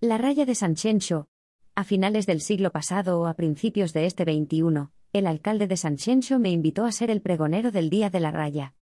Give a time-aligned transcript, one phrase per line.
[0.00, 1.26] La raya de San Chencho.
[1.74, 5.96] A finales del siglo pasado o a principios de este 21, el alcalde de San
[5.96, 8.76] Chencho me invitó a ser el pregonero del Día de la Raya.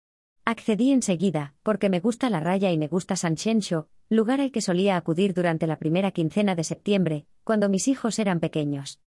[0.44, 4.60] Accedí enseguida, porque me gusta la raya y me gusta San Chencho, lugar al que
[4.60, 9.00] solía acudir durante la primera quincena de septiembre, cuando mis hijos eran pequeños.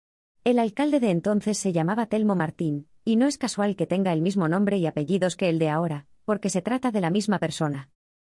[0.45, 4.23] El alcalde de entonces se llamaba Telmo Martín, y no es casual que tenga el
[4.23, 7.91] mismo nombre y apellidos que el de ahora, porque se trata de la misma persona.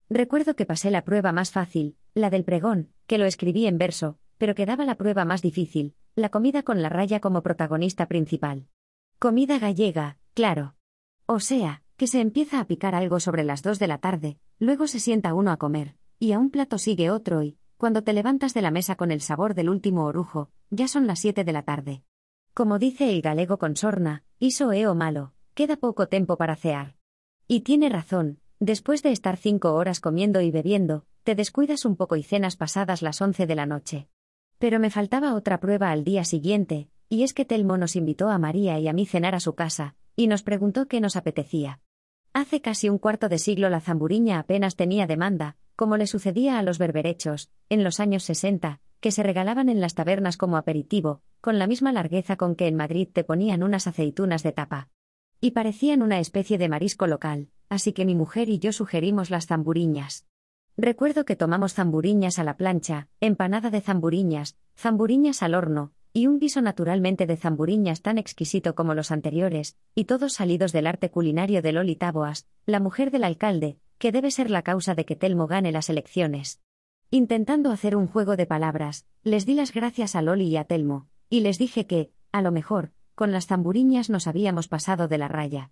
[0.10, 4.18] Recuerdo que pasé la prueba más fácil, la del pregón, que lo escribí en verso,
[4.38, 8.68] pero quedaba la prueba más difícil, la comida con la raya como protagonista principal.
[9.20, 10.76] Comida gallega, claro.
[11.26, 14.88] O sea, que se empieza a picar algo sobre las dos de la tarde, luego
[14.88, 18.54] se sienta uno a comer, y a un plato sigue otro y, cuando te levantas
[18.54, 21.64] de la mesa con el sabor del último orujo, ya son las siete de la
[21.64, 22.04] tarde.
[22.54, 26.96] Como dice el galego con sorna, iso o malo, queda poco tiempo para cear.
[27.48, 32.16] Y tiene razón, Después de estar cinco horas comiendo y bebiendo, te descuidas un poco
[32.18, 34.08] y cenas pasadas las once de la noche.
[34.60, 38.38] Pero me faltaba otra prueba al día siguiente, y es que Telmo nos invitó a
[38.38, 41.80] María y a mí cenar a su casa, y nos preguntó qué nos apetecía.
[42.32, 46.64] Hace casi un cuarto de siglo la zamburiña apenas tenía demanda, como le sucedía a
[46.64, 51.58] los berberechos, en los años 60, que se regalaban en las tabernas como aperitivo, con
[51.58, 54.90] la misma largueza con que en Madrid te ponían unas aceitunas de tapa.
[55.42, 59.48] Y parecían una especie de marisco local, así que mi mujer y yo sugerimos las
[59.48, 60.28] zamburiñas.
[60.78, 66.38] Recuerdo que tomamos zamburiñas a la plancha, empanada de zamburiñas, zamburiñas al horno, y un
[66.38, 71.62] guiso naturalmente de zamburiñas tan exquisito como los anteriores, y todos salidos del arte culinario
[71.62, 75.48] de Loli Taboas, la mujer del alcalde, que debe ser la causa de que Telmo
[75.48, 76.62] gane las elecciones.
[77.10, 81.08] Intentando hacer un juego de palabras, les di las gracias a Loli y a Telmo,
[81.30, 85.30] y les dije que, a lo mejor, con las zamburiñas nos habíamos pasado de la
[85.30, 85.72] raya.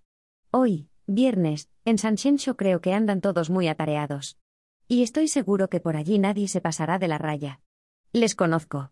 [0.51, 2.15] Hoy, Viernes, en San
[2.55, 4.37] creo que andan todos muy atareados.
[4.87, 7.61] Y estoy seguro que por allí nadie se pasará de la raya.
[8.11, 8.91] Les conozco.